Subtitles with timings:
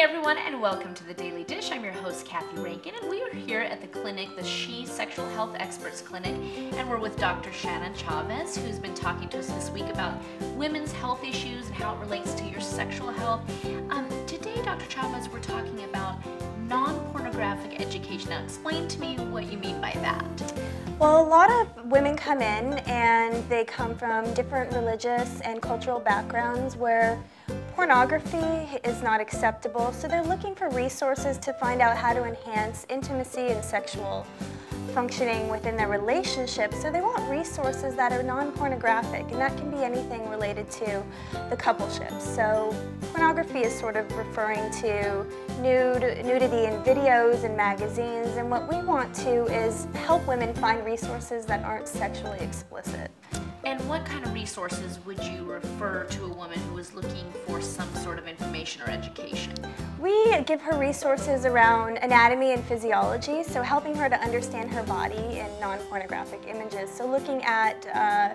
[0.00, 1.72] everyone, and welcome to the Daily Dish.
[1.72, 5.26] I'm your host, Kathy Rankin, and we are here at the clinic, the She Sexual
[5.30, 6.34] Health Experts Clinic,
[6.74, 7.50] and we're with Dr.
[7.50, 10.12] Shannon Chavez, who's been talking to us this week about
[10.54, 13.40] women's health issues and how it relates to your sexual health.
[13.88, 14.84] Um, today, Dr.
[14.90, 16.18] Chavez, we're talking about
[16.68, 18.28] non pornographic education.
[18.28, 20.52] Now, explain to me what you mean by that.
[20.98, 26.00] Well, a lot of women come in and they come from different religious and cultural
[26.00, 27.18] backgrounds where
[27.76, 32.86] pornography is not acceptable, so they're looking for resources to find out how to enhance
[32.88, 34.26] intimacy and sexual
[34.94, 36.72] functioning within their relationship.
[36.72, 41.02] So they want resources that are non-pornographic, and that can be anything related to
[41.50, 42.18] the coupleship.
[42.18, 42.74] So
[43.12, 45.26] pornography is sort of referring to
[45.60, 50.82] nude, nudity in videos and magazines, and what we want to is help women find
[50.82, 53.10] resources that aren't sexually explicit.
[53.64, 57.60] And what kind of resources would you refer to a woman who is looking for
[57.60, 59.54] some sort of information or education?
[59.98, 65.40] We give her resources around anatomy and physiology, so helping her to understand her body
[65.40, 66.90] in non-pornographic images.
[66.90, 68.34] So looking at uh,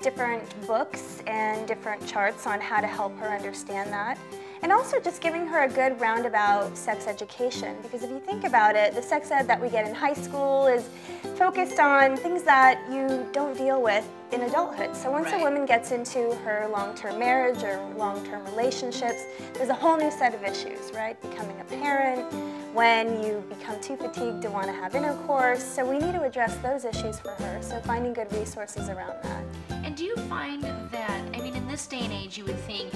[0.00, 4.18] different books and different charts on how to help her understand that.
[4.62, 8.76] And also just giving her a good roundabout sex education because if you think about
[8.76, 10.88] it, the sex ed that we get in high school is
[11.36, 14.94] focused on things that you don't deal with in adulthood.
[14.94, 15.40] So once right.
[15.40, 19.22] a woman gets into her long-term marriage or long-term relationships,
[19.54, 21.20] there's a whole new set of issues, right?
[21.22, 22.30] Becoming a parent,
[22.74, 25.64] when you become too fatigued to want to have intercourse.
[25.64, 27.58] So we need to address those issues for her.
[27.62, 29.44] So finding good resources around that.
[29.84, 32.92] And do you find that, I mean, in this day and age, you would think,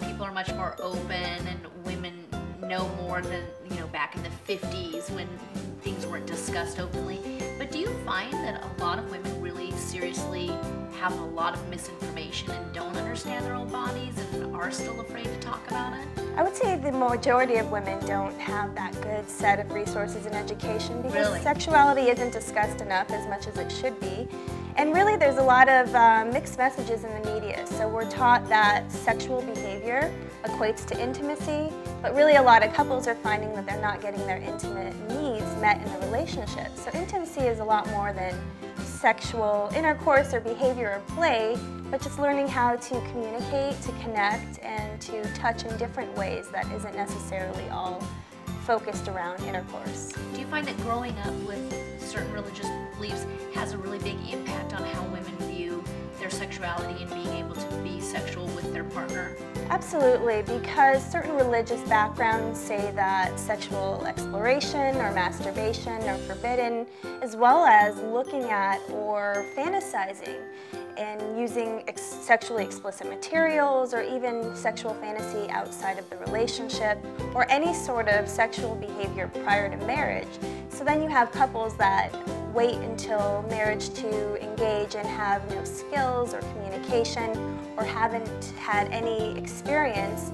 [0.00, 2.14] know, people are much more open and women
[2.62, 5.28] know more than, you know, back in the 50s when
[5.82, 7.20] things weren't discussed openly.
[7.58, 10.48] But do you find that a lot of women really seriously
[10.98, 15.24] have a lot of misinformation and don't understand their own bodies and are still afraid
[15.26, 16.06] to talk about it?
[16.36, 20.34] I would say the majority of women don't have that good set of resources and
[20.34, 21.40] education because Really?
[21.42, 24.28] sexuality isn't discussed enough as much as it should be.
[24.76, 27.66] And really there's a lot of uh, mixed messages in the media.
[27.66, 30.12] So we're taught that sexual behavior
[30.44, 31.72] equates to intimacy,
[32.02, 35.46] but really a lot of couples are finding that they're not getting their intimate needs
[35.62, 36.76] met in the relationship.
[36.76, 38.38] So intimacy is a lot more than
[38.84, 41.56] sexual intercourse or behavior or play,
[41.90, 46.70] but just learning how to communicate, to connect, and to touch in different ways that
[46.72, 48.02] isn't necessarily all
[48.66, 50.12] focused around intercourse.
[50.34, 52.66] Do you find that growing up with certain religious
[52.96, 55.84] beliefs has a really big impact on how women view
[56.18, 59.36] their sexuality and being able to be sexual with their partner?
[59.68, 66.86] Absolutely, because certain religious backgrounds say that sexual exploration or masturbation are forbidden,
[67.20, 70.40] as well as looking at or fantasizing
[70.96, 76.98] and using ex sexually explicit materials or even sexual fantasy outside of the relationship
[77.34, 80.26] or any sort of sexual behavior prior to marriage.
[80.76, 82.14] So then you have couples that
[82.52, 87.30] wait until marriage to engage and have no skills or communication
[87.78, 90.32] or haven't had any experience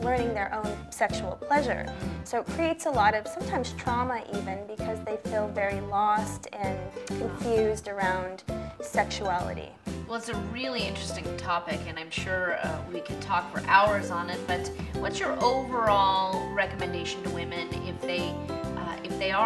[0.00, 1.92] learning their own sexual pleasure.
[2.22, 6.78] So it creates a lot of sometimes trauma even because they feel very lost and
[7.06, 8.44] confused around
[8.80, 9.70] sexuality.
[10.10, 14.10] Well, it's a really interesting topic, and I'm sure uh, we could talk for hours
[14.10, 14.40] on it.
[14.46, 17.69] But what's your overall recommendation to women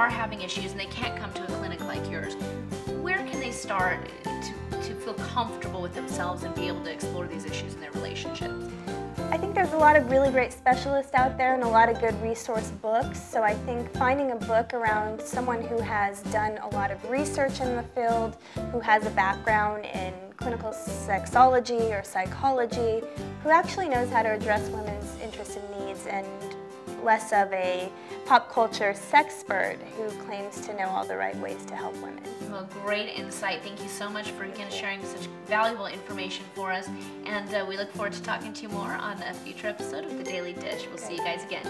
[0.05, 2.35] are having issues and they can't come to a clinic like yours?
[3.01, 7.27] Where can they start to, to feel comfortable with themselves and be able to explore
[7.27, 8.67] these issues in their relationships?
[9.31, 12.03] I think there's a lot of really great specialists out there and a lot of
[12.03, 13.19] good resource books.
[13.19, 17.63] So I think finding a book around someone who has done a lot of research
[17.63, 18.37] in the field,
[18.73, 23.03] who has a background in clinical sexology or psychology,
[23.43, 26.27] who actually knows how to address women's interests and needs and
[27.05, 27.91] less of a
[28.27, 32.23] pop culture sexpert who claims to know all the right ways to help women.
[32.51, 33.63] Well, great insight.
[33.63, 36.89] Thank you so much for again sharing such valuable information for us.
[37.27, 40.17] And uh, we look forward to talking to you more on a future episode of
[40.17, 40.87] The Daily Dish.
[40.89, 41.67] We'll see you guys again.